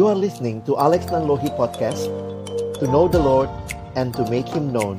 [0.00, 2.08] You are listening to Alex Nanlohi Podcast
[2.80, 3.52] To know the Lord
[4.00, 4.96] and to make Him known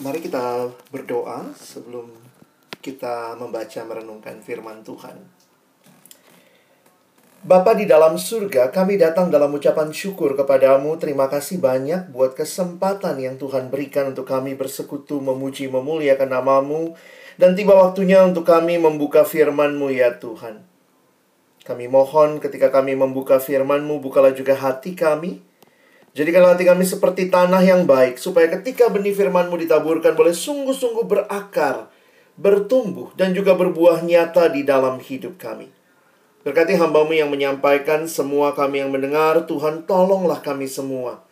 [0.00, 2.16] Mari kita berdoa sebelum
[2.80, 5.20] kita membaca merenungkan firman Tuhan.
[7.44, 10.96] Bapa di dalam surga, kami datang dalam ucapan syukur kepadamu.
[10.96, 16.96] Terima kasih banyak buat kesempatan yang Tuhan berikan untuk kami bersekutu, memuji, memuliakan namamu.
[17.36, 20.64] Dan tiba waktunya untuk kami membuka firman-Mu ya Tuhan.
[21.68, 25.44] Kami mohon ketika kami membuka firman-Mu, bukalah juga hati kami.
[26.16, 31.92] Jadikanlah hati kami seperti tanah yang baik, supaya ketika benih firman-Mu ditaburkan boleh sungguh-sungguh berakar,
[32.40, 35.68] bertumbuh, dan juga berbuah nyata di dalam hidup kami.
[36.46, 41.26] Berkati hambamu yang menyampaikan, semua kami yang mendengar, Tuhan tolonglah kami semua.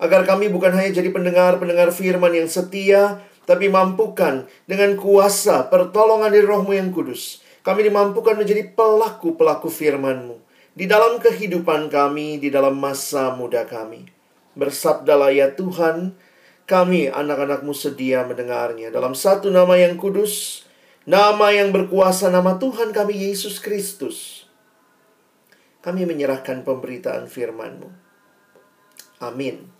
[0.00, 6.44] Agar kami bukan hanya jadi pendengar-pendengar firman yang setia, tapi mampukan dengan kuasa pertolongan dari
[6.44, 7.44] rohmu yang kudus.
[7.64, 10.36] Kami dimampukan menjadi pelaku-pelaku firman-Mu.
[10.74, 14.04] Di dalam kehidupan kami, di dalam masa muda kami.
[14.52, 16.12] Bersabdalah ya Tuhan,
[16.68, 18.92] kami anak-anakmu sedia mendengarnya.
[18.92, 20.64] Dalam satu nama yang kudus,
[21.08, 24.48] nama yang berkuasa, nama Tuhan kami Yesus Kristus.
[25.84, 27.88] Kami menyerahkan pemberitaan firman-Mu.
[29.24, 29.73] Amin.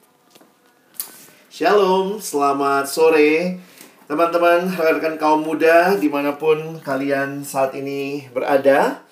[1.55, 3.63] Shalom, selamat sore
[4.11, 9.07] teman-teman, rekan-rekan kaum muda di mana pun kalian saat ini berada.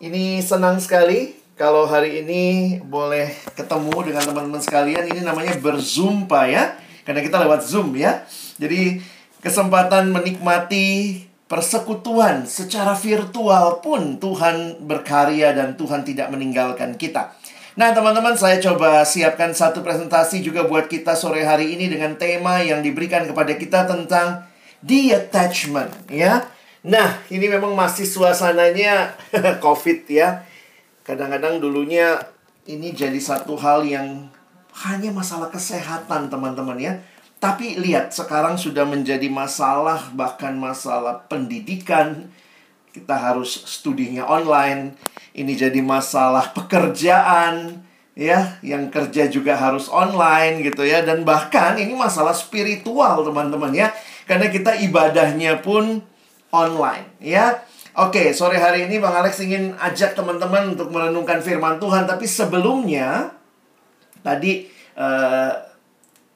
[0.00, 2.44] Ini senang sekali kalau hari ini
[2.80, 5.12] boleh ketemu dengan teman-teman sekalian.
[5.12, 6.72] Ini namanya berzumpa ya,
[7.04, 8.24] karena kita lewat Zoom ya.
[8.56, 9.04] Jadi
[9.44, 11.20] kesempatan menikmati
[11.52, 17.36] persekutuan secara virtual pun Tuhan berkarya dan Tuhan tidak meninggalkan kita.
[17.78, 22.58] Nah, teman-teman, saya coba siapkan satu presentasi juga buat kita sore hari ini dengan tema
[22.58, 24.42] yang diberikan kepada kita tentang
[24.82, 26.50] detachment, ya.
[26.82, 29.14] Nah, ini memang masih suasananya
[29.64, 30.42] COVID ya.
[31.06, 32.18] Kadang-kadang dulunya
[32.66, 34.26] ini jadi satu hal yang
[34.82, 36.98] hanya masalah kesehatan, teman-teman ya.
[37.38, 42.26] Tapi lihat, sekarang sudah menjadi masalah bahkan masalah pendidikan.
[42.90, 44.98] Kita harus studinya online
[45.38, 47.86] ini jadi masalah pekerjaan
[48.18, 53.94] ya yang kerja juga harus online gitu ya dan bahkan ini masalah spiritual teman-teman ya
[54.26, 56.02] karena kita ibadahnya pun
[56.50, 57.62] online ya
[57.98, 62.06] Oke, sore hari ini Bang Alex ingin ajak teman-teman untuk merenungkan firman Tuhan.
[62.06, 63.34] Tapi sebelumnya,
[64.22, 65.50] tadi uh,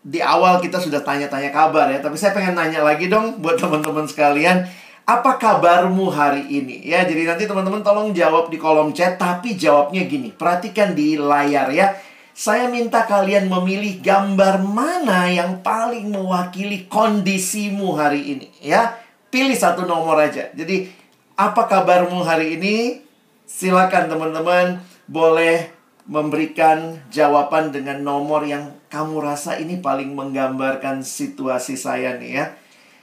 [0.03, 2.03] di awal kita sudah tanya-tanya kabar ya.
[2.03, 4.67] Tapi saya pengen nanya lagi dong buat teman-teman sekalian.
[5.03, 6.87] Apa kabarmu hari ini?
[6.87, 10.31] Ya, jadi nanti teman-teman tolong jawab di kolom chat, tapi jawabnya gini.
[10.31, 11.99] Perhatikan di layar ya.
[12.33, 18.95] Saya minta kalian memilih gambar mana yang paling mewakili kondisimu hari ini, ya.
[19.29, 20.55] Pilih satu nomor aja.
[20.55, 20.87] Jadi,
[21.35, 23.03] apa kabarmu hari ini?
[23.43, 24.81] Silakan teman-teman
[25.11, 25.67] boleh
[26.07, 32.47] memberikan jawaban dengan nomor yang kamu rasa ini paling menggambarkan situasi saya nih ya.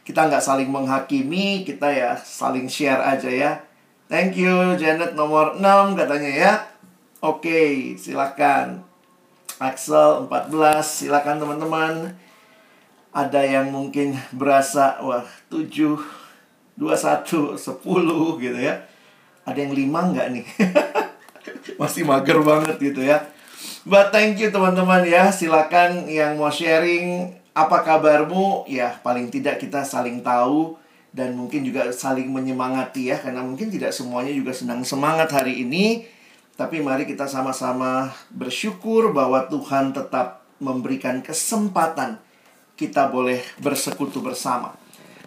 [0.10, 3.52] Kita nggak saling menghakimi, kita ya saling share aja ya.
[4.10, 6.52] Thank you, Janet nomor 6 katanya ya.
[7.22, 8.82] Oke, silakan.
[9.62, 12.18] Axel 14, silakan teman-teman.
[13.14, 16.02] Ada yang mungkin berasa, wah 7,
[16.74, 18.82] 21, 10 gitu ya.
[19.46, 20.46] Ada yang 5 nggak nih?
[21.86, 23.30] Masih mager banget gitu ya.
[23.86, 25.30] But thank you teman-teman ya.
[25.30, 28.70] Silakan yang mau sharing apa kabarmu?
[28.70, 33.90] Ya, paling tidak kita saling tahu dan mungkin juga saling menyemangati ya karena mungkin tidak
[33.92, 36.06] semuanya juga sedang semangat hari ini.
[36.60, 42.20] Tapi mari kita sama-sama bersyukur bahwa Tuhan tetap memberikan kesempatan
[42.76, 44.76] kita boleh bersekutu bersama.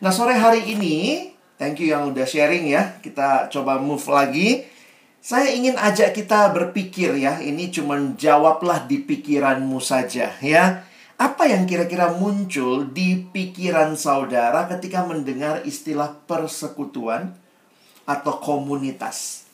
[0.01, 3.01] Nah, sore hari ini, thank you yang udah sharing ya.
[3.01, 4.65] Kita coba move lagi.
[5.23, 10.83] Saya ingin ajak kita berpikir ya, ini cuman jawablah di pikiranmu saja ya.
[11.23, 17.39] Apa yang kira-kira muncul di pikiran saudara ketika mendengar istilah persekutuan
[18.03, 19.47] atau komunitas?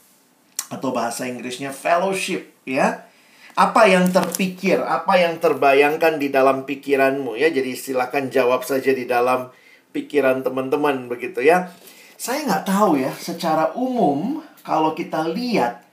[0.72, 3.04] Atau bahasa Inggrisnya fellowship, ya.
[3.52, 7.52] Apa yang terpikir, apa yang terbayangkan di dalam pikiranmu ya.
[7.52, 9.52] Jadi silakan jawab saja di dalam
[9.92, 11.68] pikiran teman-teman begitu ya.
[12.16, 15.84] Saya nggak tahu ya, secara umum kalau kita lihat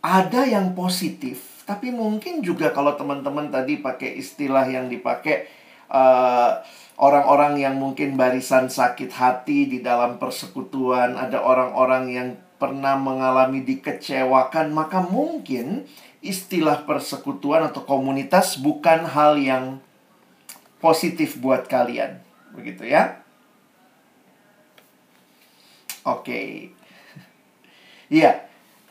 [0.00, 5.48] ada yang positif tapi mungkin juga kalau teman-teman tadi pakai istilah yang dipakai
[5.88, 6.52] eh,
[7.00, 12.28] orang-orang yang mungkin barisan sakit hati di dalam persekutuan, ada orang-orang yang
[12.60, 15.88] pernah mengalami dikecewakan, maka mungkin
[16.24, 19.82] istilah persekutuan atau komunitas bukan hal yang
[20.78, 22.20] positif buat kalian.
[22.54, 23.20] Begitu ya.
[26.04, 26.40] Oke.
[28.12, 28.46] Iya,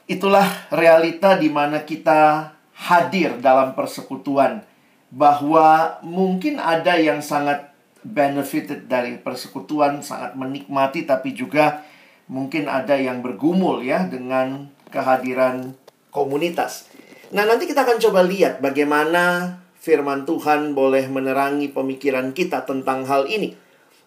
[0.10, 0.44] itulah
[0.74, 2.53] realita di mana kita
[2.84, 4.68] hadir dalam persekutuan.
[5.14, 7.70] Bahwa mungkin ada yang sangat
[8.04, 11.86] benefited dari persekutuan, sangat menikmati, tapi juga
[12.28, 15.78] mungkin ada yang bergumul ya dengan kehadiran
[16.10, 16.90] komunitas.
[17.34, 23.26] Nah, nanti kita akan coba lihat bagaimana firman Tuhan boleh menerangi pemikiran kita tentang hal
[23.26, 23.58] ini.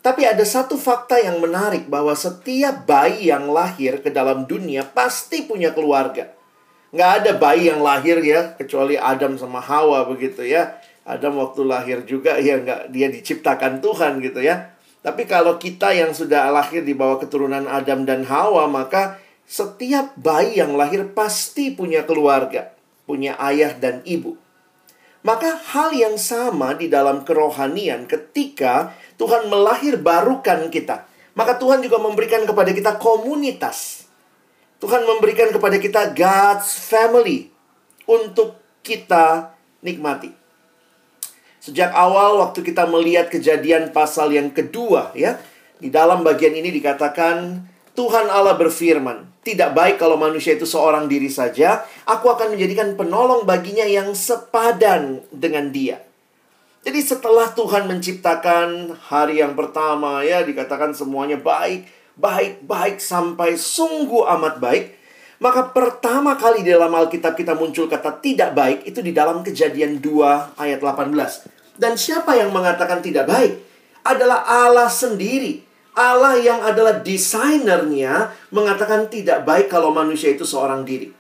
[0.01, 5.43] Tapi ada satu fakta yang menarik bahwa setiap bayi yang lahir ke dalam dunia pasti
[5.43, 6.31] punya keluarga.
[6.97, 10.81] Nggak ada bayi yang lahir ya, kecuali Adam sama Hawa begitu ya.
[11.05, 14.73] Adam waktu lahir juga ya nggak dia diciptakan Tuhan gitu ya.
[15.05, 20.57] Tapi kalau kita yang sudah lahir di bawah keturunan Adam dan Hawa, maka setiap bayi
[20.57, 22.73] yang lahir pasti punya keluarga,
[23.05, 24.35] punya ayah dan ibu.
[25.21, 31.05] Maka hal yang sama di dalam kerohanian ketika Tuhan melahir barukan kita.
[31.37, 34.06] Maka Tuhan juga memberikan kepada kita komunitas.
[34.77, 37.49] Tuhan memberikan kepada kita God's family
[38.05, 40.31] untuk kita nikmati.
[41.59, 45.41] Sejak awal waktu kita melihat kejadian pasal yang kedua ya,
[45.83, 51.33] di dalam bagian ini dikatakan Tuhan Allah berfirman, tidak baik kalau manusia itu seorang diri
[51.33, 56.05] saja, aku akan menjadikan penolong baginya yang sepadan dengan dia.
[56.87, 61.83] Jadi setelah Tuhan menciptakan hari yang pertama ya dikatakan semuanya baik,
[62.17, 64.85] baik, baik sampai sungguh amat baik.
[65.37, 70.01] Maka pertama kali di dalam Alkitab kita muncul kata tidak baik itu di dalam kejadian
[70.01, 71.77] 2 ayat 18.
[71.77, 73.61] Dan siapa yang mengatakan tidak baik?
[74.01, 75.61] Adalah Allah sendiri.
[75.97, 81.13] Allah yang adalah desainernya mengatakan tidak baik kalau manusia itu seorang diri.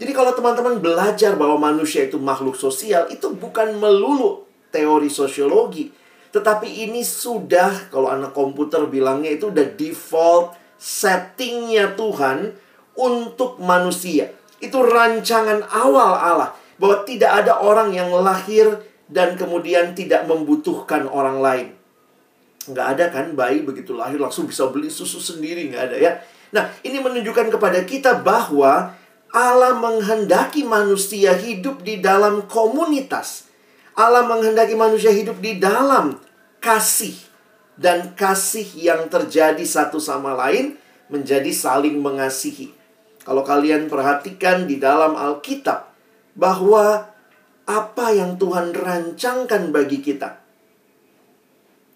[0.00, 4.44] Jadi kalau teman-teman belajar bahwa manusia itu makhluk sosial, itu bukan melulu
[4.74, 5.92] teori sosiologi.
[6.34, 12.58] Tetapi ini sudah, kalau anak komputer bilangnya itu udah default settingnya Tuhan
[12.98, 14.34] untuk manusia.
[14.58, 16.50] Itu rancangan awal Allah.
[16.74, 21.66] Bahwa tidak ada orang yang lahir dan kemudian tidak membutuhkan orang lain.
[22.66, 25.70] Nggak ada kan bayi begitu lahir langsung bisa beli susu sendiri.
[25.70, 26.12] Nggak ada ya.
[26.50, 28.90] Nah ini menunjukkan kepada kita bahwa
[29.30, 33.53] Allah menghendaki manusia hidup di dalam komunitas.
[33.94, 36.18] Allah menghendaki manusia hidup di dalam
[36.58, 37.14] kasih
[37.78, 40.74] dan kasih yang terjadi satu sama lain
[41.06, 42.74] menjadi saling mengasihi.
[43.22, 45.94] Kalau kalian perhatikan di dalam Alkitab
[46.34, 47.06] bahwa
[47.64, 50.42] apa yang Tuhan rancangkan bagi kita.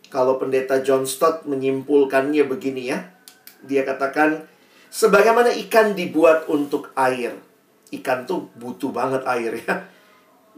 [0.08, 3.10] Kalau pendeta John Stott menyimpulkannya begini ya.
[3.66, 4.46] Dia katakan
[4.88, 7.36] sebagaimana ikan dibuat untuk air.
[7.90, 9.97] Ikan tuh butuh banget air ya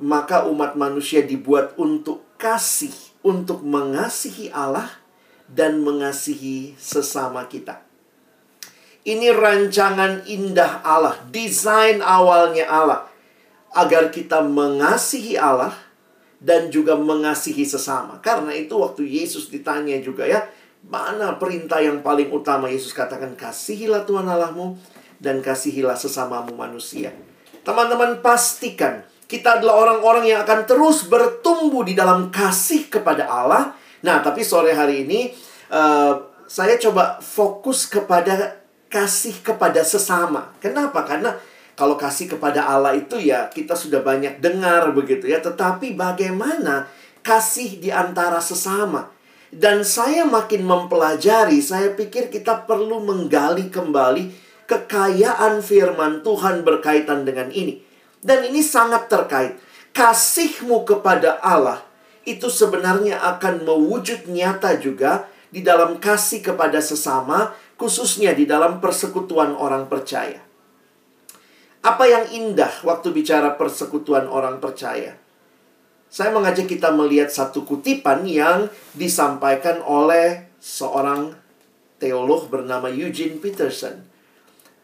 [0.01, 4.89] maka umat manusia dibuat untuk kasih, untuk mengasihi Allah
[5.45, 7.85] dan mengasihi sesama kita.
[9.05, 13.09] Ini rancangan indah Allah, desain awalnya Allah
[13.77, 15.73] agar kita mengasihi Allah
[16.41, 18.19] dan juga mengasihi sesama.
[18.25, 20.49] Karena itu waktu Yesus ditanya juga ya,
[20.85, 24.81] mana perintah yang paling utama Yesus katakan kasihilah Tuhan Allahmu
[25.21, 27.13] dan kasihilah sesamamu manusia.
[27.61, 33.71] Teman-teman pastikan kita adalah orang-orang yang akan terus bertumbuh di dalam kasih kepada Allah.
[34.03, 35.31] Nah, tapi sore hari ini
[35.71, 36.19] uh,
[36.51, 38.59] saya coba fokus kepada
[38.91, 40.51] kasih kepada sesama.
[40.59, 41.07] Kenapa?
[41.07, 41.39] Karena
[41.79, 45.39] kalau kasih kepada Allah itu ya kita sudah banyak dengar begitu ya.
[45.39, 46.91] Tetapi bagaimana
[47.23, 49.15] kasih di antara sesama?
[49.51, 54.31] Dan saya makin mempelajari, saya pikir kita perlu menggali kembali
[54.67, 57.90] kekayaan firman Tuhan berkaitan dengan ini.
[58.21, 59.57] Dan ini sangat terkait.
[59.91, 61.83] Kasihmu kepada Allah
[62.23, 69.57] itu sebenarnya akan mewujud nyata juga di dalam kasih kepada sesama, khususnya di dalam persekutuan
[69.57, 70.39] orang percaya.
[71.81, 75.17] Apa yang indah waktu bicara persekutuan orang percaya?
[76.13, 81.39] Saya mengajak kita melihat satu kutipan yang disampaikan oleh seorang
[81.97, 84.10] teolog bernama Eugene Peterson.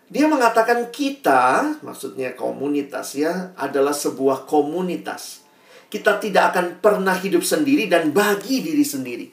[0.07, 5.43] Dia mengatakan kita, maksudnya komunitas ya, adalah sebuah komunitas.
[5.91, 9.27] Kita tidak akan pernah hidup sendiri dan bagi diri sendiri.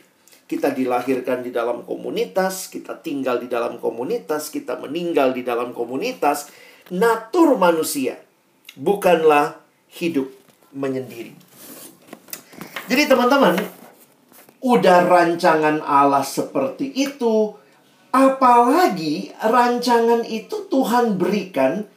[0.50, 6.50] Kita dilahirkan di dalam komunitas, kita tinggal di dalam komunitas, kita meninggal di dalam komunitas.
[6.90, 8.18] Natur manusia
[8.74, 9.58] bukanlah
[9.94, 10.30] hidup
[10.74, 11.38] menyendiri.
[12.90, 13.56] Jadi teman-teman,
[14.62, 17.56] udah rancangan Allah seperti itu,
[18.14, 21.90] Apalagi rancangan itu Tuhan berikan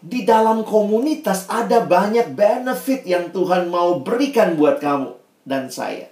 [0.00, 5.12] di dalam komunitas ada banyak benefit yang Tuhan mau berikan buat kamu
[5.44, 6.08] dan saya.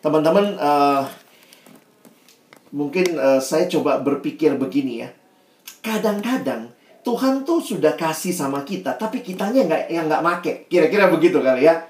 [0.00, 1.04] Teman-teman, uh,
[2.72, 5.12] mungkin uh, saya coba berpikir begini ya.
[5.82, 6.70] kadang-kadang
[7.02, 10.52] Tuhan tuh sudah kasih sama kita, tapi kitanya nggak yang nggak make.
[10.70, 11.82] Kira-kira begitu kali ya.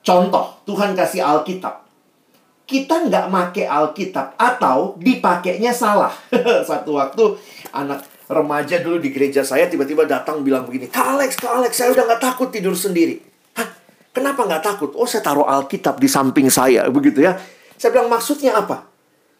[0.00, 1.83] Contoh, Tuhan kasih Alkitab.
[2.64, 6.12] Kita nggak make Alkitab atau dipakainya salah.
[6.68, 7.36] Satu waktu
[7.76, 11.92] anak remaja dulu di gereja saya tiba-tiba datang bilang begini, Kak Alex, Kak Alex, saya
[11.92, 13.20] udah nggak takut tidur sendiri.
[13.52, 13.68] Hah?
[14.16, 14.90] Kenapa nggak takut?
[14.96, 17.36] Oh, saya taruh Alkitab di samping saya, begitu ya.
[17.76, 18.88] Saya bilang maksudnya apa?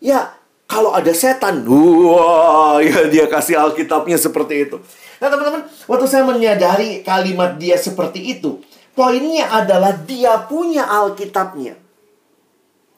[0.04, 0.36] Ya,
[0.68, 4.76] kalau ada setan, wah, ya dia kasih Alkitabnya seperti itu.
[5.22, 8.60] Nah, teman-teman, waktu saya menyadari kalimat dia seperti itu,
[8.92, 11.83] poinnya adalah dia punya Alkitabnya.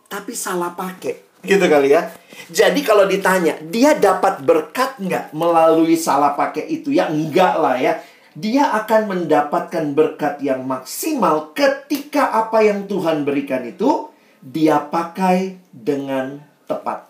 [0.06, 1.26] Tapi salah pakai.
[1.46, 2.10] Gitu kali ya.
[2.50, 6.90] Jadi kalau ditanya, dia dapat berkat nggak melalui salah pakai itu?
[6.90, 8.02] Ya enggak lah ya.
[8.36, 14.12] Dia akan mendapatkan berkat yang maksimal ketika apa yang Tuhan berikan itu
[14.44, 17.08] dia pakai dengan tepat.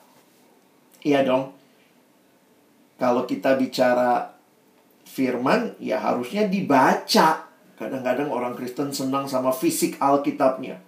[1.03, 1.51] Iya dong.
[2.97, 4.33] Kalau kita bicara
[5.05, 7.45] firman, ya harusnya dibaca.
[7.77, 10.86] Kadang-kadang orang Kristen senang sama fisik Alkitabnya.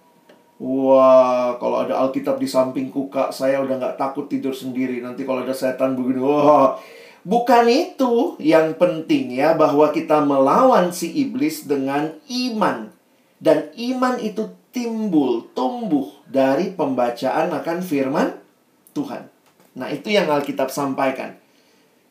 [0.59, 4.99] Wah, kalau ada Alkitab di sampingku, Kak, saya udah nggak takut tidur sendiri.
[4.99, 6.75] Nanti kalau ada setan begini, wah.
[7.23, 12.91] Bukan itu yang penting ya, bahwa kita melawan si iblis dengan iman.
[13.39, 18.35] Dan iman itu timbul, tumbuh dari pembacaan akan firman
[18.91, 19.31] Tuhan.
[19.79, 21.39] Nah, itu yang Alkitab sampaikan.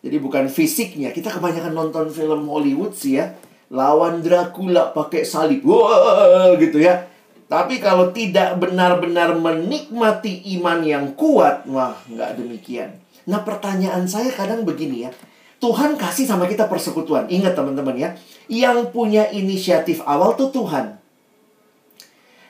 [0.00, 1.12] Jadi bukan fisiknya.
[1.12, 3.36] Kita kebanyakan nonton film Hollywood sih ya.
[3.68, 5.68] Lawan Dracula pakai salib.
[5.68, 7.07] Wah, gitu ya
[7.48, 13.00] tapi kalau tidak benar-benar menikmati iman yang kuat, wah, nggak demikian.
[13.24, 15.12] Nah, pertanyaan saya kadang begini ya.
[15.56, 17.24] Tuhan kasih sama kita persekutuan.
[17.32, 18.08] Ingat teman-teman ya.
[18.52, 21.00] Yang punya inisiatif awal tuh Tuhan.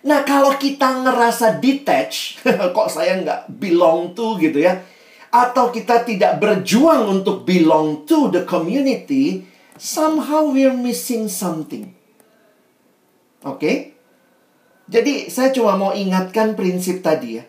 [0.03, 2.43] Nah, kalau kita ngerasa detach,
[2.75, 4.83] kok saya nggak belong to gitu ya.
[5.31, 9.47] Atau kita tidak berjuang untuk belong to the community,
[9.79, 11.95] somehow we're missing something.
[13.47, 13.63] Oke?
[13.63, 13.77] Okay?
[14.89, 17.45] Jadi saya cuma mau ingatkan prinsip tadi ya.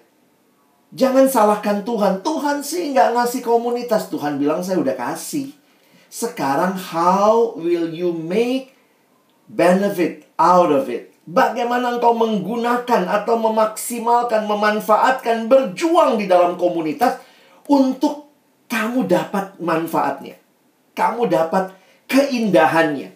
[0.91, 2.19] Jangan salahkan Tuhan.
[2.19, 4.12] Tuhan sih nggak ngasih komunitas.
[4.12, 5.55] Tuhan bilang saya udah kasih.
[6.12, 8.75] Sekarang how will you make
[9.48, 11.15] benefit out of it?
[11.29, 17.22] Bagaimana engkau menggunakan atau memaksimalkan, memanfaatkan, berjuang di dalam komunitas
[17.69, 18.34] untuk
[18.65, 20.41] kamu dapat manfaatnya.
[20.98, 21.69] Kamu dapat
[22.10, 23.13] keindahannya.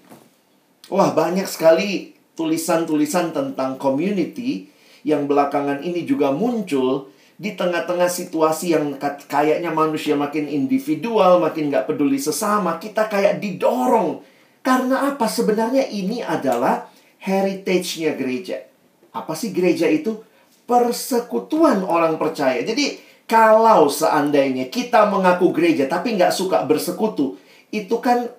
[0.94, 4.70] Wah, banyak sekali tulisan-tulisan tentang community
[5.06, 8.96] yang belakangan ini juga muncul di tengah-tengah situasi yang
[9.28, 14.24] kayaknya manusia makin individual, makin nggak peduli sesama, kita kayak didorong.
[14.64, 15.28] Karena apa?
[15.28, 16.88] Sebenarnya ini adalah
[17.20, 18.64] heritage-nya gereja.
[19.12, 20.24] Apa sih gereja itu?
[20.64, 22.64] Persekutuan orang percaya.
[22.64, 22.96] Jadi,
[23.28, 27.36] kalau seandainya kita mengaku gereja tapi nggak suka bersekutu,
[27.76, 28.32] itu kan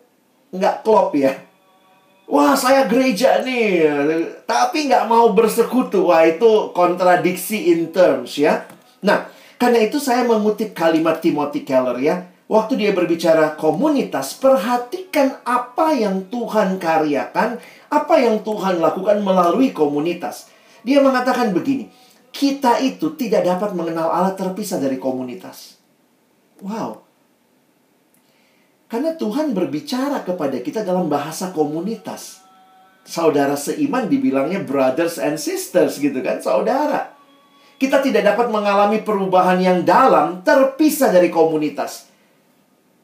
[0.55, 1.35] nggak klop ya
[2.25, 3.85] Wah, saya gereja nih,
[4.49, 6.09] tapi nggak mau bersekutu.
[6.09, 8.65] Wah, itu kontradiksi in terms ya.
[9.05, 9.29] Nah,
[9.61, 12.33] karena itu saya mengutip kalimat Timothy Keller ya.
[12.45, 17.57] Waktu dia berbicara komunitas, perhatikan apa yang Tuhan karyakan,
[17.89, 20.53] apa yang Tuhan lakukan melalui komunitas.
[20.85, 21.89] Dia mengatakan begini,
[22.33, 25.81] kita itu tidak dapat mengenal Allah terpisah dari komunitas.
[26.61, 27.04] Wow,
[28.95, 32.47] karena Tuhan berbicara kepada kita dalam bahasa komunitas.
[33.03, 37.11] Saudara seiman dibilangnya brothers and sisters gitu kan, saudara.
[37.75, 42.07] Kita tidak dapat mengalami perubahan yang dalam terpisah dari komunitas.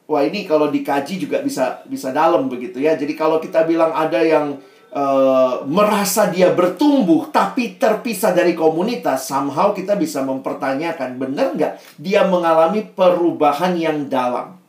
[0.07, 2.95] Wah, ini kalau dikaji juga bisa bisa dalam begitu ya.
[2.95, 4.63] Jadi kalau kita bilang ada yang
[4.95, 12.23] uh, merasa dia bertumbuh tapi terpisah dari komunitas, somehow kita bisa mempertanyakan benar nggak dia
[12.23, 14.60] mengalami perubahan yang dalam.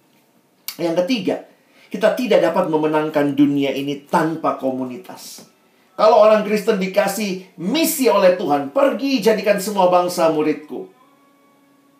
[0.80, 1.36] Yang ketiga,
[1.92, 5.44] kita tidak dapat memenangkan dunia ini tanpa komunitas.
[5.92, 10.88] Kalau orang Kristen dikasih misi oleh Tuhan, pergi jadikan semua bangsa muridku.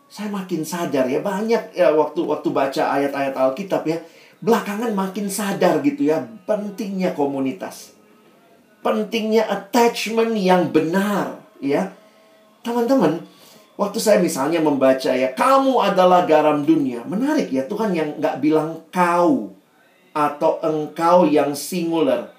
[0.09, 4.01] Saya makin sadar ya, banyak ya waktu waktu baca ayat-ayat Alkitab ya,
[4.41, 7.93] belakangan makin sadar gitu ya, pentingnya komunitas.
[8.81, 11.93] Pentingnya attachment yang benar ya.
[12.65, 13.23] Teman-teman,
[13.83, 17.03] Waktu saya misalnya membaca ya, kamu adalah garam dunia.
[17.03, 19.59] Menarik ya, Tuhan yang nggak bilang kau
[20.15, 22.31] atau engkau yang singular.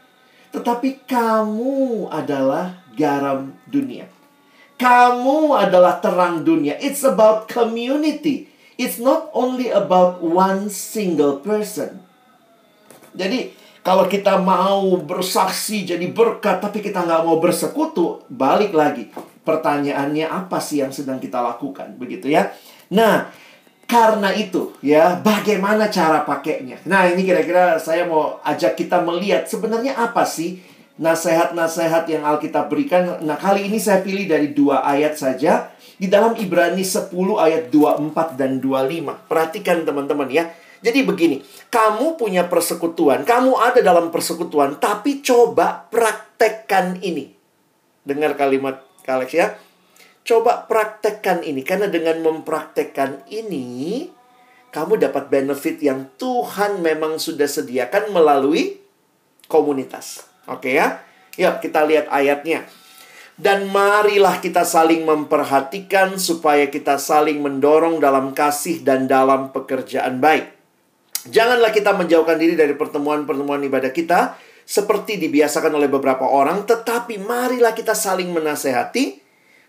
[0.55, 4.07] Tetapi kamu adalah garam dunia.
[4.79, 6.79] Kamu adalah terang dunia.
[6.79, 8.47] It's about community.
[8.79, 11.99] It's not only about one single person.
[13.11, 13.51] Jadi,
[13.83, 19.11] kalau kita mau bersaksi jadi berkat, tapi kita nggak mau bersekutu, balik lagi
[19.43, 22.51] pertanyaannya apa sih yang sedang kita lakukan begitu ya.
[22.91, 23.29] Nah,
[23.83, 26.79] karena itu, ya, bagaimana cara pakainya?
[26.87, 30.63] Nah, ini kira-kira saya mau ajak kita melihat sebenarnya apa sih
[30.97, 33.19] nasihat-nasihat yang Alkitab berikan.
[33.21, 38.39] Nah, kali ini saya pilih dari dua ayat saja di dalam Ibrani 10 ayat 24
[38.39, 39.29] dan 25.
[39.29, 40.49] Perhatikan teman-teman ya.
[40.83, 41.39] Jadi begini,
[41.71, 47.31] kamu punya persekutuan, kamu ada dalam persekutuan, tapi coba praktekkan ini.
[48.03, 49.47] Dengar kalimat Kalex ya.
[50.23, 54.07] Coba praktekkan ini karena dengan mempraktekkan ini
[54.73, 58.79] kamu dapat benefit yang Tuhan memang sudah sediakan melalui
[59.51, 60.25] komunitas.
[60.49, 61.03] Oke ya?
[61.35, 62.65] Yuk kita lihat ayatnya.
[63.33, 70.53] Dan marilah kita saling memperhatikan supaya kita saling mendorong dalam kasih dan dalam pekerjaan baik.
[71.27, 77.75] Janganlah kita menjauhkan diri dari pertemuan-pertemuan ibadah kita seperti dibiasakan oleh beberapa orang, tetapi marilah
[77.75, 79.19] kita saling menasehati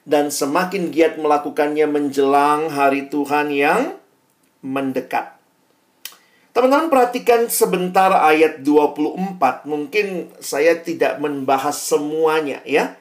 [0.04, 3.96] dan semakin giat melakukannya menjelang hari Tuhan yang
[4.60, 5.34] mendekat.
[6.54, 9.66] Teman-teman perhatikan sebentar ayat 24.
[9.66, 12.94] Mungkin saya tidak membahas semuanya ya.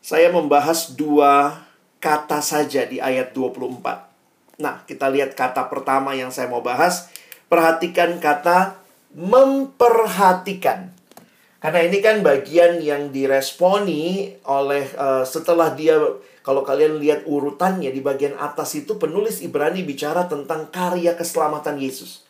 [0.00, 1.64] Saya membahas dua
[2.00, 4.56] kata saja di ayat 24.
[4.56, 7.12] Nah, kita lihat kata pertama yang saya mau bahas.
[7.52, 8.80] Perhatikan kata
[9.12, 10.92] memperhatikan.
[11.64, 15.96] Karena ini kan bagian yang diresponi oleh uh, setelah dia
[16.44, 22.28] kalau kalian lihat urutannya di bagian atas itu penulis Ibrani bicara tentang karya keselamatan Yesus.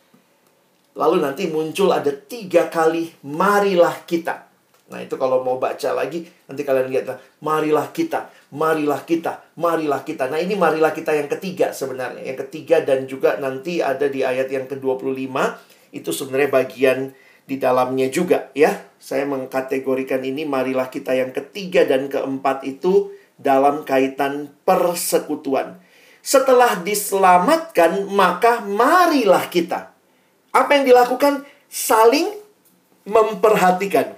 [0.95, 4.47] Lalu nanti muncul ada tiga kali marilah kita.
[4.87, 7.19] Nah itu kalau mau baca lagi nanti kalian lihat lah.
[7.43, 10.31] Marilah kita, marilah kita, marilah kita.
[10.31, 12.23] Nah ini marilah kita yang ketiga sebenarnya.
[12.23, 15.35] Yang ketiga dan juga nanti ada di ayat yang ke-25.
[15.91, 17.11] Itu sebenarnya bagian
[17.45, 18.89] di dalamnya juga ya.
[18.97, 25.77] Saya mengkategorikan ini marilah kita yang ketiga dan keempat itu dalam kaitan persekutuan.
[26.25, 29.93] Setelah diselamatkan, maka marilah kita.
[30.49, 31.45] Apa yang dilakukan?
[31.69, 32.33] Saling
[33.05, 34.17] memperhatikan.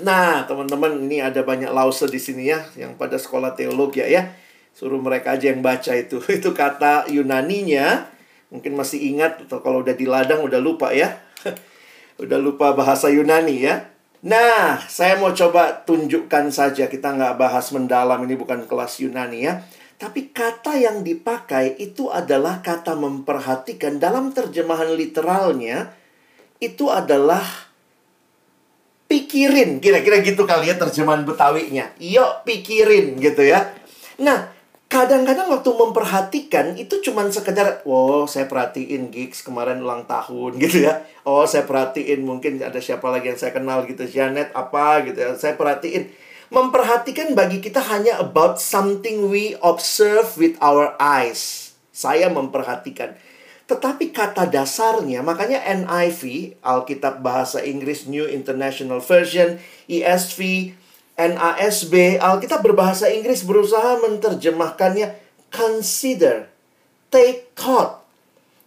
[0.00, 4.32] Nah, teman-teman, ini ada banyak lause di sini ya, yang pada sekolah teologi ya.
[4.72, 6.24] Suruh mereka aja yang baca itu.
[6.40, 8.08] Itu kata Yunaninya,
[8.48, 11.20] mungkin masih ingat, atau kalau udah di ladang udah lupa ya.
[12.16, 13.92] udah lupa bahasa Yunani ya.
[14.26, 16.88] Nah, saya mau coba tunjukkan saja.
[16.88, 19.62] Kita nggak bahas mendalam, ini bukan kelas Yunani ya.
[19.96, 23.96] Tapi kata yang dipakai itu adalah kata memperhatikan.
[23.96, 25.94] Dalam terjemahan literalnya,
[26.60, 27.44] itu adalah
[29.08, 29.78] pikirin.
[29.78, 31.94] Kira-kira gitu kali ya terjemahan Betawinya.
[32.02, 33.72] Yuk pikirin gitu ya.
[34.20, 34.55] Nah,
[34.86, 41.02] kadang-kadang waktu memperhatikan itu cuman sekedar oh saya perhatiin gigs kemarin ulang tahun gitu ya.
[41.26, 44.06] Oh saya perhatiin mungkin ada siapa lagi yang saya kenal gitu.
[44.06, 45.34] Janet apa gitu ya.
[45.34, 46.26] Saya perhatiin.
[46.46, 51.74] Memperhatikan bagi kita hanya about something we observe with our eyes.
[51.90, 53.18] Saya memperhatikan.
[53.66, 59.58] Tetapi kata dasarnya makanya NIV Alkitab bahasa Inggris New International Version
[59.90, 60.70] ESV
[61.16, 65.16] NASB, Alkitab berbahasa Inggris berusaha menerjemahkannya
[65.48, 66.52] consider,
[67.08, 68.04] take thought.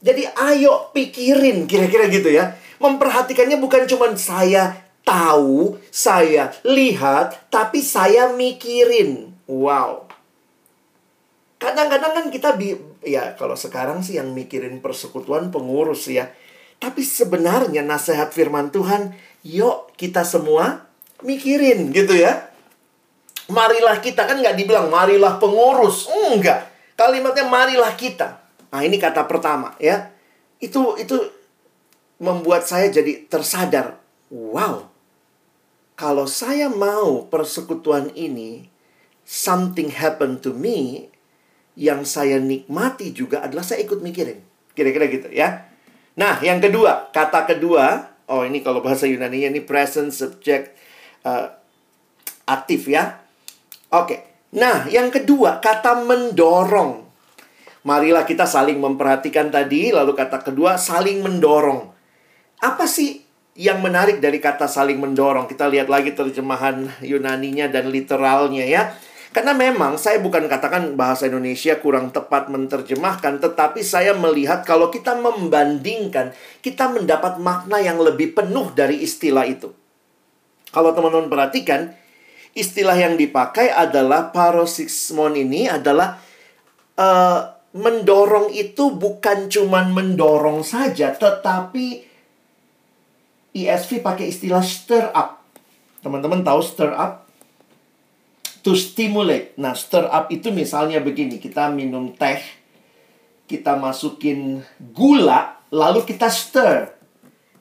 [0.02, 2.58] Jadi ayo pikirin kira-kira gitu ya.
[2.82, 9.36] Memperhatikannya bukan cuma saya tahu, saya lihat, tapi saya mikirin.
[9.46, 10.10] Wow.
[11.60, 16.32] Kadang-kadang kan kita bi ya kalau sekarang sih yang mikirin persekutuan pengurus ya.
[16.80, 19.12] Tapi sebenarnya nasihat firman Tuhan,
[19.44, 20.89] yuk kita semua
[21.26, 22.52] mikirin gitu ya.
[23.50, 26.70] Marilah kita kan nggak dibilang marilah pengurus, enggak.
[26.94, 28.46] Kalimatnya marilah kita.
[28.70, 30.14] Nah ini kata pertama ya.
[30.62, 31.18] Itu itu
[32.22, 33.98] membuat saya jadi tersadar.
[34.30, 34.90] Wow,
[36.00, 38.72] kalau saya mau persekutuan ini,
[39.28, 41.12] something happen to me,
[41.76, 44.40] yang saya nikmati juga adalah saya ikut mikirin.
[44.72, 45.68] Kira-kira gitu ya.
[46.16, 50.72] Nah, yang kedua, kata kedua, oh ini kalau bahasa Yunani ini present subject
[51.26, 51.48] uh,
[52.50, 53.22] aktif ya.
[53.94, 54.48] Oke.
[54.58, 57.06] Nah, yang kedua, kata mendorong.
[57.86, 61.90] Marilah kita saling memperhatikan tadi, lalu kata kedua, saling mendorong.
[62.60, 63.24] Apa sih
[63.56, 65.48] yang menarik dari kata saling mendorong?
[65.48, 68.84] Kita lihat lagi terjemahan Yunaninya dan literalnya ya.
[69.30, 75.14] Karena memang saya bukan katakan bahasa Indonesia kurang tepat menerjemahkan, tetapi saya melihat kalau kita
[75.14, 76.34] membandingkan,
[76.66, 79.70] kita mendapat makna yang lebih penuh dari istilah itu.
[80.70, 81.94] Kalau teman-teman perhatikan,
[82.54, 86.22] istilah yang dipakai adalah paroxysmon ini adalah
[86.98, 87.40] uh,
[87.74, 92.06] mendorong itu bukan cuman mendorong saja, tetapi
[93.54, 95.42] ESV pakai istilah stir up.
[96.06, 97.26] Teman-teman tahu stir up?
[98.62, 99.56] To stimulate.
[99.58, 102.62] Nah, stir up itu misalnya begini, kita minum teh.
[103.50, 104.62] kita masukin
[104.94, 106.99] gula, lalu kita stir.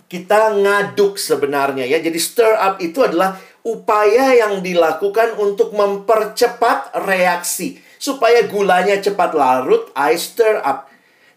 [0.09, 2.01] Kita ngaduk sebenarnya ya.
[2.01, 9.93] Jadi stir up itu adalah upaya yang dilakukan untuk mempercepat reaksi supaya gulanya cepat larut,
[9.93, 10.89] I stir up.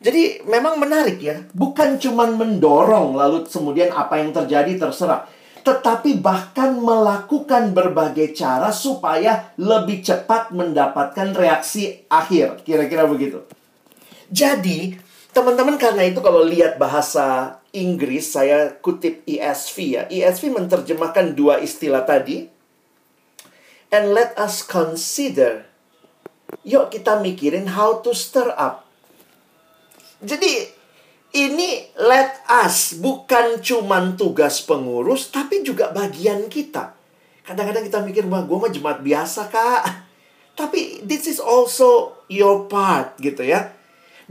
[0.01, 5.29] Jadi memang menarik ya, bukan cuma mendorong lalu kemudian apa yang terjadi terserah,
[5.61, 12.65] tetapi bahkan melakukan berbagai cara supaya lebih cepat mendapatkan reaksi akhir.
[12.65, 13.45] Kira-kira begitu.
[14.31, 14.97] Jadi,
[15.31, 20.03] teman-teman karena itu kalau lihat bahasa Inggris, saya kutip ESV ya.
[20.11, 22.51] ESV menerjemahkan dua istilah tadi.
[23.91, 25.67] And let us consider.
[26.67, 28.83] Yuk kita mikirin how to stir up.
[30.19, 30.67] Jadi,
[31.31, 36.91] ini let us bukan cuman tugas pengurus, tapi juga bagian kita.
[37.47, 39.83] Kadang-kadang kita mikir, wah gue mah jemaat biasa kak.
[40.59, 43.80] Tapi this is also your part gitu ya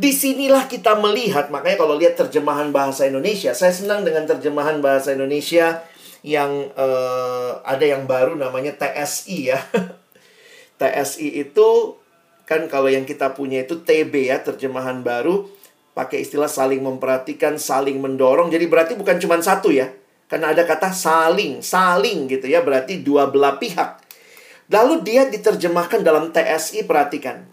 [0.00, 5.12] Di sinilah kita melihat, makanya kalau lihat terjemahan bahasa Indonesia, saya senang dengan terjemahan bahasa
[5.12, 5.84] Indonesia
[6.24, 9.60] yang uh, ada yang baru namanya TSI ya.
[10.80, 12.00] TSI itu
[12.48, 15.44] kan kalau yang kita punya itu TB ya, terjemahan baru
[15.92, 18.48] pakai istilah saling memperhatikan, saling mendorong.
[18.48, 19.92] Jadi berarti bukan cuma satu ya.
[20.32, 24.00] Karena ada kata saling, saling gitu ya, berarti dua belah pihak.
[24.72, 27.49] Lalu dia diterjemahkan dalam TSI, perhatikan.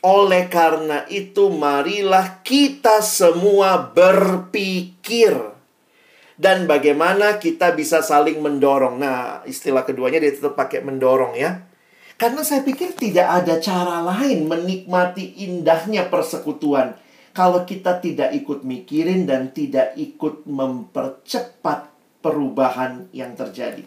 [0.00, 5.36] Oleh karena itu, marilah kita semua berpikir
[6.40, 8.96] dan bagaimana kita bisa saling mendorong.
[8.96, 11.68] Nah, istilah keduanya dia tetap pakai mendorong ya.
[12.16, 16.96] Karena saya pikir tidak ada cara lain menikmati indahnya persekutuan
[17.36, 21.88] kalau kita tidak ikut mikirin dan tidak ikut mempercepat
[22.20, 23.84] perubahan yang terjadi.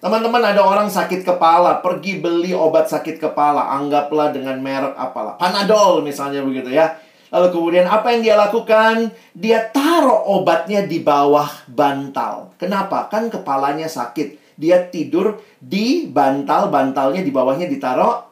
[0.00, 5.36] Teman-teman ada orang sakit kepala, pergi beli obat sakit kepala, anggaplah dengan merek apalah.
[5.36, 6.96] Panadol misalnya begitu ya.
[7.28, 9.12] Lalu kemudian apa yang dia lakukan?
[9.36, 12.56] Dia taruh obatnya di bawah bantal.
[12.56, 13.12] Kenapa?
[13.12, 14.56] Kan kepalanya sakit.
[14.56, 18.24] Dia tidur di bantal, bantalnya di bawahnya ditaruh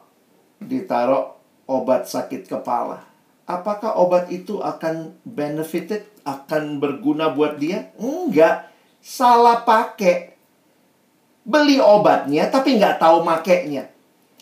[0.57, 1.37] ditaruh
[1.69, 3.05] obat sakit kepala.
[3.45, 7.93] Apakah obat itu akan benefited, akan berguna buat dia?
[8.01, 8.73] Enggak.
[9.05, 10.38] Salah pakai
[11.45, 13.89] Beli obatnya tapi nggak tahu makainya.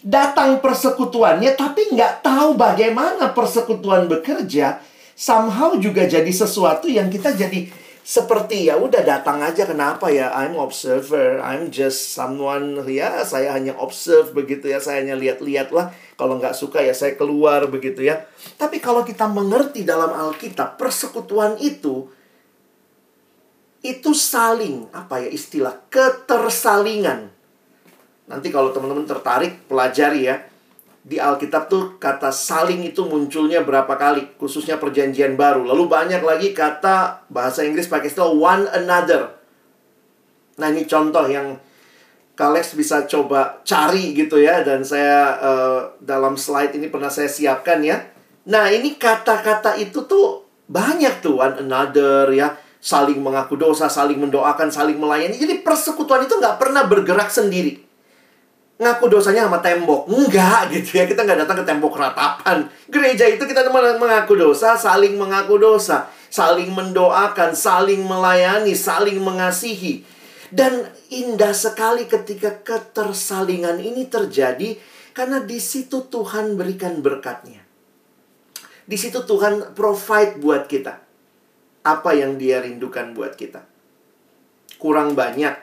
[0.02, 4.82] Datang persekutuannya tapi nggak tahu bagaimana persekutuan bekerja.
[5.18, 7.66] Somehow juga jadi sesuatu yang kita jadi
[8.08, 13.76] seperti ya udah datang aja kenapa ya I'm observer I'm just someone ya saya hanya
[13.76, 18.24] observe begitu ya saya hanya lihat-lihat lah kalau nggak suka ya saya keluar begitu ya
[18.56, 22.08] tapi kalau kita mengerti dalam Alkitab persekutuan itu
[23.86, 27.30] itu saling apa ya istilah ketersalingan.
[28.28, 30.38] Nanti kalau teman-teman tertarik pelajari ya.
[31.08, 35.64] Di Alkitab tuh kata saling itu munculnya berapa kali, khususnya perjanjian baru.
[35.64, 39.32] Lalu banyak lagi kata bahasa Inggris pakai istilah one another.
[40.60, 41.56] Nah, ini contoh yang
[42.36, 47.80] Kalex bisa coba cari gitu ya dan saya uh, dalam slide ini pernah saya siapkan
[47.80, 48.04] ya.
[48.52, 52.52] Nah, ini kata-kata itu tuh banyak tuh one another ya
[52.88, 55.36] saling mengaku dosa, saling mendoakan, saling melayani.
[55.36, 57.84] Jadi persekutuan itu nggak pernah bergerak sendiri.
[58.80, 60.08] Ngaku dosanya sama tembok.
[60.08, 61.04] Enggak gitu ya.
[61.04, 62.72] Kita nggak datang ke tembok ratapan.
[62.88, 66.08] Gereja itu kita mengaku dosa, saling mengaku dosa.
[66.32, 70.08] Saling mendoakan, saling melayani, saling mengasihi.
[70.48, 74.80] Dan indah sekali ketika ketersalingan ini terjadi
[75.12, 77.68] karena di situ Tuhan berikan berkatnya.
[78.88, 81.07] Di situ Tuhan provide buat kita
[81.88, 83.64] apa yang dia rindukan buat kita.
[84.76, 85.56] Kurang banyak.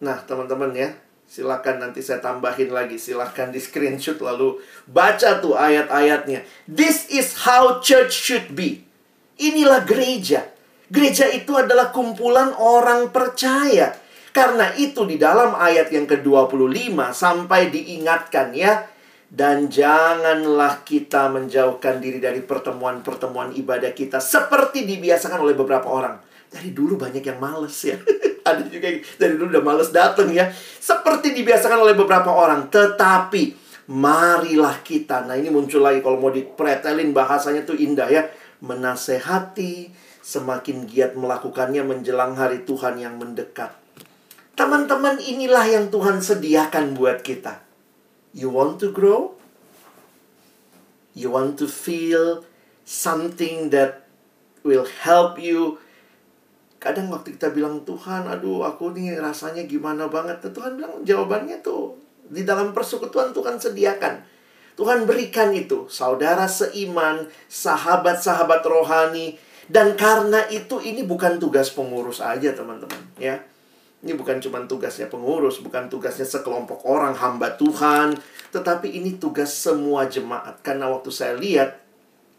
[0.00, 0.96] Nah, teman-teman ya,
[1.28, 2.96] silakan nanti saya tambahin lagi.
[2.96, 4.56] Silakan di screenshot lalu
[4.88, 6.48] baca tuh ayat-ayatnya.
[6.64, 8.88] This is how church should be.
[9.36, 10.48] Inilah gereja.
[10.88, 13.92] Gereja itu adalah kumpulan orang percaya.
[14.32, 18.86] Karena itu di dalam ayat yang ke-25 sampai diingatkan ya,
[19.28, 26.16] dan janganlah kita menjauhkan diri dari pertemuan-pertemuan ibadah kita seperti dibiasakan oleh beberapa orang.
[26.48, 28.00] Dari dulu banyak yang males ya.
[28.48, 30.48] Ada juga yang dari dulu udah males datang ya.
[30.80, 32.72] Seperti dibiasakan oleh beberapa orang.
[32.72, 33.52] Tetapi
[33.92, 35.28] marilah kita.
[35.28, 38.24] Nah ini muncul lagi kalau mau dipretelin bahasanya tuh indah ya.
[38.64, 39.92] Menasehati
[40.24, 43.76] semakin giat melakukannya menjelang hari Tuhan yang mendekat.
[44.56, 47.67] Teman-teman inilah yang Tuhan sediakan buat kita
[48.36, 49.36] You want to grow?
[51.16, 52.44] You want to feel
[52.84, 54.06] something that
[54.62, 55.80] will help you.
[56.78, 60.40] Kadang waktu kita bilang Tuhan, aduh aku nih rasanya gimana banget.
[60.46, 61.98] Tuhan bilang jawabannya tuh
[62.30, 64.22] di dalam persekutuan Tuhan sediakan.
[64.78, 69.34] Tuhan berikan itu, saudara seiman, sahabat-sahabat rohani,
[69.66, 73.42] dan karena itu ini bukan tugas pengurus aja teman-teman ya.
[73.98, 78.14] Ini bukan cuma tugasnya pengurus, bukan tugasnya sekelompok orang hamba Tuhan,
[78.54, 80.62] tetapi ini tugas semua jemaat.
[80.62, 81.82] Karena waktu saya lihat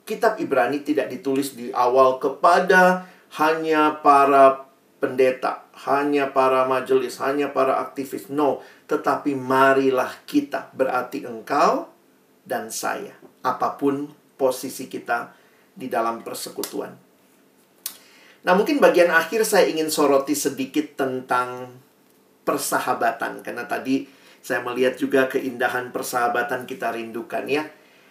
[0.08, 3.04] kitab Ibrani tidak ditulis di awal kepada
[3.36, 4.72] hanya para
[5.04, 8.32] pendeta, hanya para majelis, hanya para aktivis.
[8.32, 11.92] No, tetapi marilah kita, berarti engkau
[12.48, 14.08] dan saya, apa pun
[14.40, 15.36] posisi kita
[15.76, 17.09] di dalam persekutuan.
[18.48, 21.76] Nah, mungkin bagian akhir saya ingin soroti sedikit tentang
[22.48, 24.08] persahabatan karena tadi
[24.40, 27.68] saya melihat juga keindahan persahabatan kita rindukan ya.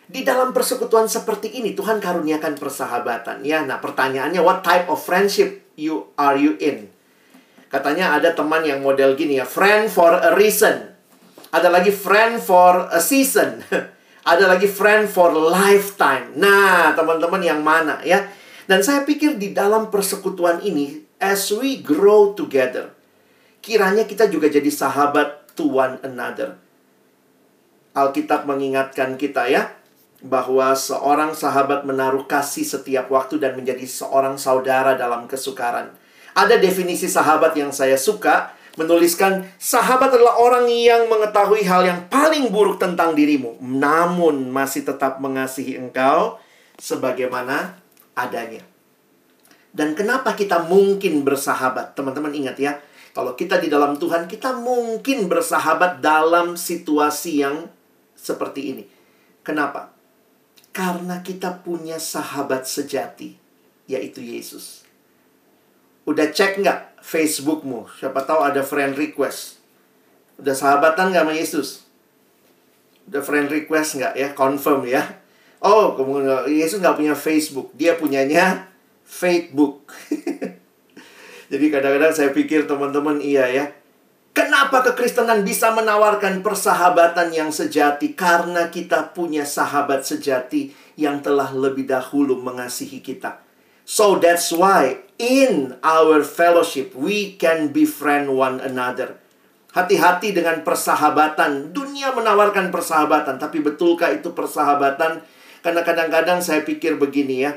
[0.09, 3.65] Di dalam persekutuan seperti ini Tuhan karuniakan persahabatan ya.
[3.65, 6.89] Nah, pertanyaannya what type of friendship you are you in?
[7.69, 10.97] Katanya ada teman yang model gini ya, friend for a reason.
[11.53, 13.61] Ada lagi friend for a season.
[14.33, 16.37] ada lagi friend for lifetime.
[16.37, 18.25] Nah, teman-teman yang mana ya?
[18.69, 22.93] Dan saya pikir di dalam persekutuan ini, as we grow together,
[23.65, 26.61] kiranya kita juga jadi sahabat to one another.
[27.97, 29.73] Alkitab mengingatkan kita ya,
[30.21, 35.89] bahwa seorang sahabat menaruh kasih setiap waktu dan menjadi seorang saudara dalam kesukaran.
[36.37, 42.53] Ada definisi sahabat yang saya suka, menuliskan sahabat adalah orang yang mengetahui hal yang paling
[42.53, 46.37] buruk tentang dirimu, namun masih tetap mengasihi engkau
[46.77, 47.88] sebagaimana
[48.19, 48.67] adanya.
[49.71, 51.95] Dan kenapa kita mungkin bersahabat?
[51.95, 52.73] Teman-teman ingat ya,
[53.13, 57.67] kalau kita di dalam Tuhan, kita mungkin bersahabat dalam situasi yang
[58.19, 58.85] seperti ini.
[59.43, 59.91] Kenapa?
[60.75, 63.35] Karena kita punya sahabat sejati,
[63.91, 64.87] yaitu Yesus.
[66.09, 67.91] Udah cek nggak Facebookmu?
[68.01, 69.61] Siapa tahu ada friend request.
[70.39, 71.69] Udah sahabatan nggak sama Yesus?
[73.11, 74.29] Udah friend request nggak ya?
[74.33, 75.03] Confirm ya.
[75.59, 75.99] Oh,
[76.47, 77.75] Yesus nggak punya Facebook.
[77.75, 78.71] Dia punyanya
[79.03, 79.91] Facebook.
[81.51, 83.65] Jadi kadang-kadang saya pikir teman-teman iya ya.
[84.37, 88.15] Kenapa kekristenan bisa menawarkan persahabatan yang sejati?
[88.15, 93.43] Karena kita punya sahabat sejati yang telah lebih dahulu mengasihi kita.
[93.83, 99.19] So that's why in our fellowship we can befriend one another.
[99.75, 101.75] Hati-hati dengan persahabatan.
[101.75, 105.25] Dunia menawarkan persahabatan, tapi betulkah itu persahabatan?
[105.69, 107.53] Karena kadang-kadang saya pikir begini ya.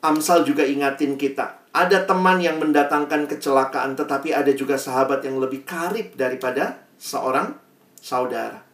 [0.00, 1.60] Amsal juga ingatin kita.
[1.76, 7.52] Ada teman yang mendatangkan kecelakaan, tetapi ada juga sahabat yang lebih karib daripada seorang
[8.00, 8.64] saudara.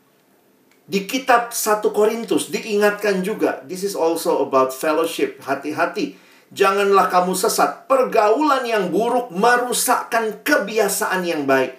[0.87, 5.43] Di kitab 1 Korintus diingatkan juga, this is also about fellowship.
[5.43, 6.15] Hati-hati,
[6.55, 7.91] janganlah kamu sesat.
[7.91, 11.75] Pergaulan yang buruk merusakkan kebiasaan yang baik.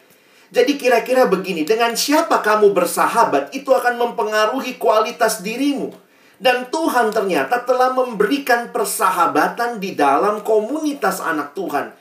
[0.52, 6.03] Jadi kira-kira begini, dengan siapa kamu bersahabat, itu akan mempengaruhi kualitas dirimu.
[6.42, 11.94] Dan Tuhan ternyata telah memberikan persahabatan di dalam komunitas anak Tuhan.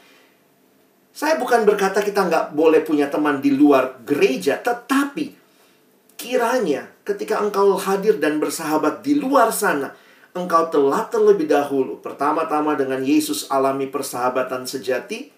[1.12, 5.36] Saya bukan berkata kita nggak boleh punya teman di luar gereja, tetapi
[6.16, 9.92] kiranya ketika engkau hadir dan bersahabat di luar sana,
[10.32, 15.28] engkau telah terlebih dahulu pertama-tama dengan Yesus alami persahabatan sejati,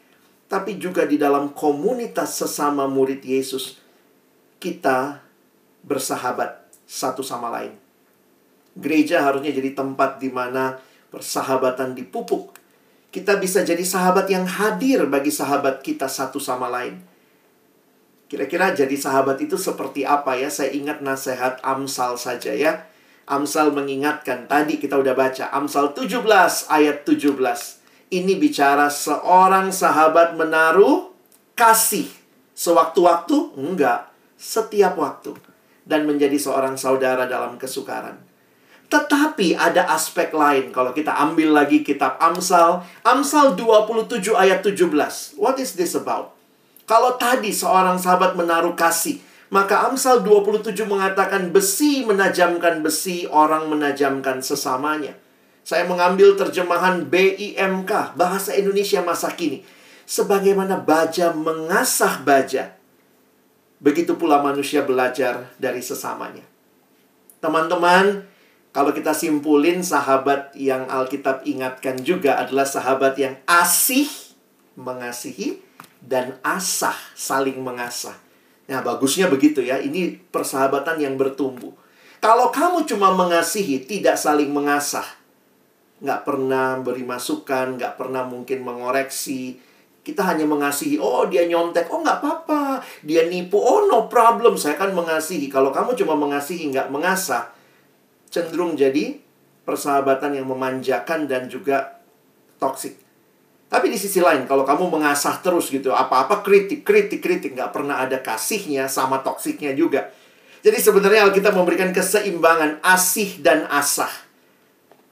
[0.46, 3.83] tapi juga di dalam komunitas sesama murid Yesus,
[4.62, 5.18] kita
[5.83, 7.84] bersahabat satu sama lain.
[8.75, 10.79] Gereja harusnya jadi tempat di mana
[11.15, 12.55] persahabatan dipupuk.
[13.15, 16.99] Kita bisa jadi sahabat yang hadir bagi sahabat kita satu sama lain.
[18.27, 20.51] Kira-kira jadi sahabat itu seperti apa ya?
[20.51, 22.91] Saya ingat nasihat Amsal saja ya.
[23.31, 26.19] Amsal mengingatkan, tadi kita udah baca, Amsal 17
[26.67, 27.31] ayat 17.
[28.11, 31.15] Ini bicara seorang sahabat menaruh
[31.55, 32.11] kasih.
[32.59, 33.55] Sewaktu-waktu?
[33.55, 34.11] Enggak.
[34.35, 35.33] Setiap waktu.
[35.87, 38.34] Dan menjadi seorang saudara dalam kesukaran.
[38.92, 45.37] Tetapi ada aspek lain kalau kita ambil lagi kitab Amsal, Amsal 27 ayat 17.
[45.40, 46.37] What is this about?
[46.85, 49.18] Kalau tadi seorang sahabat menaruh kasih,
[49.49, 55.16] maka Amsal 27 mengatakan besi menajamkan besi, orang menajamkan sesamanya.
[55.64, 59.64] Saya mengambil terjemahan BIMK, bahasa Indonesia masa kini.
[60.05, 62.77] Sebagaimana baja mengasah baja,
[63.81, 66.44] begitu pula manusia belajar dari sesamanya.
[67.40, 68.29] Teman-teman,
[68.75, 74.11] kalau kita simpulin sahabat yang Alkitab ingatkan juga adalah sahabat yang asih
[74.75, 75.63] mengasihi
[76.03, 78.19] dan asah saling mengasah.
[78.67, 79.79] Nah, bagusnya begitu ya.
[79.79, 81.71] Ini persahabatan yang bertumbuh.
[82.19, 85.07] Kalau kamu cuma mengasihi, tidak saling mengasah.
[86.03, 89.55] Nggak pernah beri masukan, nggak pernah mungkin mengoreksi.
[90.03, 92.83] Kita hanya mengasihi, oh dia nyontek, oh nggak apa-apa.
[93.07, 95.47] Dia nipu, oh no problem, saya akan mengasihi.
[95.47, 97.55] Kalau kamu cuma mengasihi, nggak mengasah,
[98.35, 99.23] cenderung jadi
[99.62, 102.03] persahabatan yang memanjakan dan juga
[102.59, 102.99] toksik.
[103.70, 108.03] Tapi di sisi lain, kalau kamu mengasah terus gitu, apa-apa kritik, kritik, kritik, nggak pernah
[108.03, 110.11] ada kasihnya sama toksiknya juga.
[110.66, 114.11] Jadi sebenarnya Alkitab memberikan keseimbangan asih dan asah.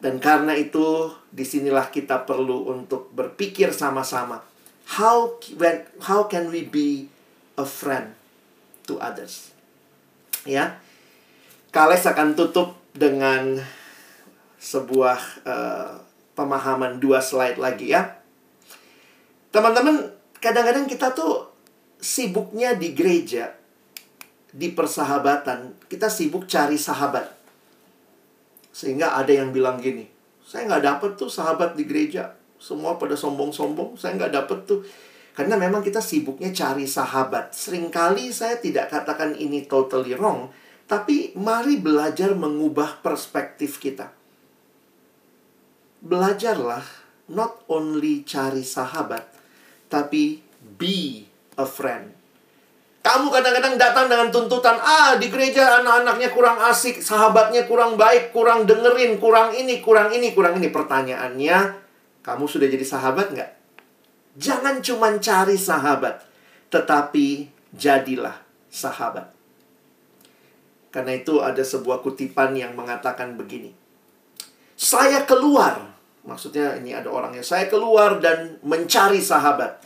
[0.03, 4.53] Dan karena itu, di sinilah kita perlu untuk berpikir sama-sama
[4.99, 7.09] how when how can we be
[7.57, 8.13] a friend
[8.85, 9.55] to others
[10.45, 10.77] ya
[11.73, 13.59] Kales akan tutup dengan
[14.63, 15.93] sebuah uh,
[16.37, 18.21] pemahaman dua slide lagi ya
[19.53, 21.51] teman-teman kadang-kadang kita tuh
[22.01, 23.53] sibuknya di gereja
[24.53, 27.27] di persahabatan kita sibuk cari sahabat
[28.73, 30.09] sehingga ada yang bilang gini
[30.45, 33.99] saya nggak dapet tuh sahabat di gereja semua pada sombong-sombong.
[33.99, 34.81] Saya nggak dapet tuh.
[35.35, 37.51] Karena memang kita sibuknya cari sahabat.
[37.51, 40.55] Seringkali saya tidak katakan ini totally wrong.
[40.93, 44.13] Tapi mari belajar mengubah perspektif kita.
[46.05, 46.85] Belajarlah
[47.33, 49.25] not only cari sahabat.
[49.89, 51.25] Tapi be
[51.57, 52.13] a friend.
[53.01, 58.69] Kamu kadang-kadang datang dengan tuntutan, ah di gereja anak-anaknya kurang asik, sahabatnya kurang baik, kurang
[58.69, 60.69] dengerin, kurang ini, kurang ini, kurang ini.
[60.69, 61.59] Pertanyaannya,
[62.21, 63.51] kamu sudah jadi sahabat nggak?
[64.37, 66.21] Jangan cuma cari sahabat,
[66.69, 68.37] tetapi jadilah
[68.69, 69.42] sahabat.
[70.93, 73.73] Karena itu ada sebuah kutipan yang mengatakan begini.
[74.77, 79.81] Saya keluar, maksudnya ini ada orangnya, saya keluar dan mencari sahabat.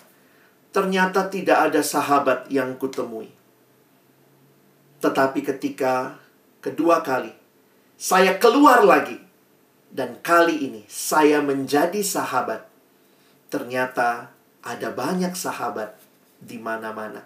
[0.74, 3.32] Ternyata tidak ada sahabat yang kutemui.
[5.00, 6.18] Tetapi ketika
[6.60, 7.32] kedua kali
[7.96, 9.16] saya keluar lagi
[9.88, 12.68] dan kali ini saya menjadi sahabat.
[13.48, 14.28] Ternyata
[14.60, 15.96] ada banyak sahabat
[16.36, 17.24] di mana-mana.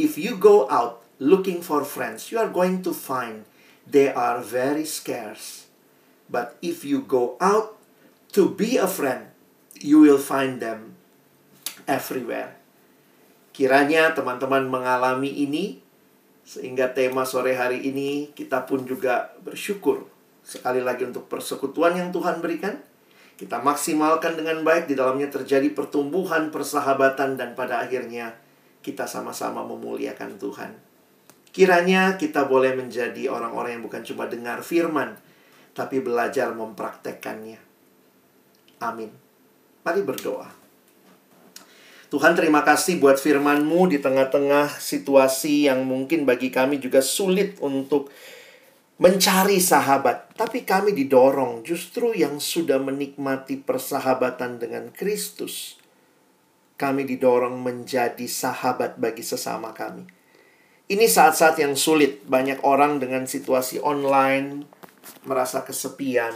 [0.00, 3.46] If you go out looking for friends, you are going to find
[3.84, 5.68] they are very scarce.
[6.30, 7.76] But if you go out
[8.32, 9.30] to be a friend,
[9.78, 10.96] you will find them
[11.84, 12.56] everywhere.
[13.54, 15.84] Kiranya teman-teman mengalami ini
[16.44, 22.44] sehingga tema sore hari ini kita pun juga bersyukur Sekali lagi untuk persekutuan yang Tuhan
[22.44, 22.76] berikan,
[23.40, 28.36] kita maksimalkan dengan baik, di dalamnya terjadi pertumbuhan, persahabatan, dan pada akhirnya
[28.84, 30.76] kita sama-sama memuliakan Tuhan.
[31.54, 35.14] Kiranya kita boleh menjadi orang-orang yang bukan cuma dengar firman,
[35.70, 37.62] tapi belajar mempraktekkannya.
[38.82, 39.14] Amin.
[39.86, 40.50] Mari berdoa.
[42.10, 48.10] Tuhan terima kasih buat firman-Mu di tengah-tengah situasi yang mungkin bagi kami juga sulit untuk
[49.02, 55.78] mencari sahabat, tapi kami didorong justru yang sudah menikmati persahabatan dengan Kristus.
[56.78, 60.13] Kami didorong menjadi sahabat bagi sesama kami.
[60.84, 62.24] Ini saat-saat yang sulit.
[62.28, 64.68] Banyak orang dengan situasi online
[65.24, 66.32] merasa kesepian,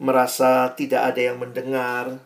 [0.00, 2.20] merasa tidak ada yang mendengar.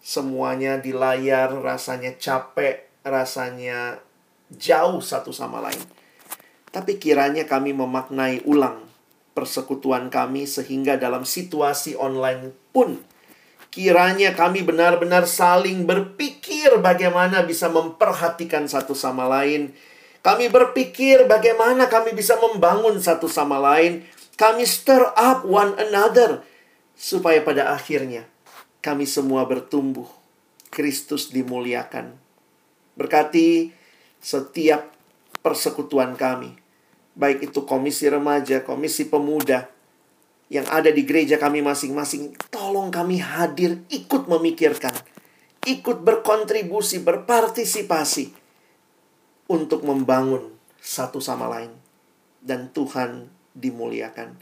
[0.00, 4.00] Semuanya di layar, rasanya capek, rasanya
[4.48, 6.00] jauh satu sama lain
[6.70, 8.86] tapi kiranya kami memaknai ulang
[9.34, 13.02] persekutuan kami sehingga dalam situasi online pun
[13.70, 19.70] kiranya kami benar-benar saling berpikir bagaimana bisa memperhatikan satu sama lain.
[20.20, 24.04] Kami berpikir bagaimana kami bisa membangun satu sama lain.
[24.36, 26.44] Kami stir up one another
[26.96, 28.28] supaya pada akhirnya
[28.84, 30.08] kami semua bertumbuh.
[30.70, 32.14] Kristus dimuliakan.
[32.94, 33.74] Berkati
[34.22, 34.94] setiap
[35.42, 36.60] persekutuan kami
[37.20, 39.68] baik itu komisi remaja, komisi pemuda
[40.50, 44.90] yang ada di gereja kami masing-masing, tolong kami hadir ikut memikirkan,
[45.62, 48.39] ikut berkontribusi, berpartisipasi
[49.50, 51.74] untuk membangun satu sama lain
[52.38, 53.26] dan Tuhan
[53.58, 54.38] dimuliakan.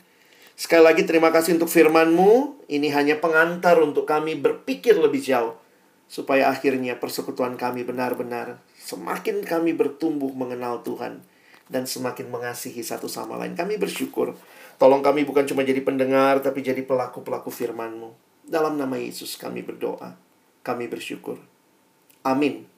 [0.53, 2.67] Sekali lagi terima kasih untuk firman-Mu.
[2.69, 5.57] Ini hanya pengantar untuk kami berpikir lebih jauh
[6.09, 11.21] supaya akhirnya persekutuan kami benar-benar semakin kami bertumbuh mengenal Tuhan
[11.69, 13.53] dan semakin mengasihi satu sama lain.
[13.57, 14.37] Kami bersyukur.
[14.81, 18.13] Tolong kami bukan cuma jadi pendengar, tapi jadi pelaku-pelaku firman-Mu.
[18.49, 20.17] Dalam nama Yesus kami berdoa.
[20.65, 21.37] Kami bersyukur.
[22.25, 22.78] Amin.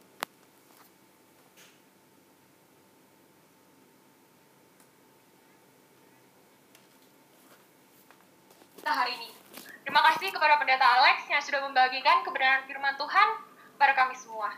[8.91, 9.31] Kita hari ini.
[9.87, 13.39] Terima kasih kepada Pendeta Alex yang sudah membagikan kebenaran firman Tuhan
[13.79, 14.51] pada kami semua.